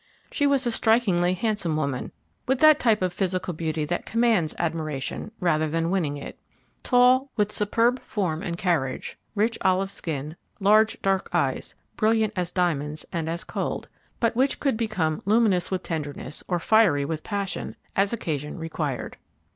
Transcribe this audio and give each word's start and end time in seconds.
She 0.31 0.47
was 0.47 0.65
a 0.65 0.71
strikingly 0.71 1.35
handsome 1.35 1.75
woman, 1.75 2.11
with 2.47 2.57
that 2.61 2.79
type 2.79 3.03
of 3.03 3.13
physical 3.13 3.53
beauty 3.53 3.85
which 3.85 4.01
commands 4.03 4.55
admiration, 4.57 5.29
rather 5.39 5.69
than 5.69 5.91
winning 5.91 6.17
it; 6.17 6.39
tall, 6.81 7.29
with 7.37 7.51
superb 7.51 8.01
form 8.01 8.41
and 8.41 8.57
carriage, 8.57 9.15
rich 9.35 9.59
olive 9.61 9.91
skin, 9.91 10.35
large 10.59 10.99
dark 11.03 11.29
eyes, 11.33 11.75
brilliant 11.97 12.33
as 12.35 12.51
diamonds 12.51 13.05
and 13.13 13.29
as 13.29 13.43
cold, 13.43 13.89
but 14.19 14.35
which 14.35 14.59
could 14.59 14.75
become 14.75 15.21
luminous 15.27 15.69
with 15.69 15.83
tenderness 15.83 16.43
or 16.47 16.57
fiery 16.57 17.05
with 17.05 17.23
passion, 17.23 17.75
as 17.95 18.11
occasion 18.11 18.57
required. 18.57 19.17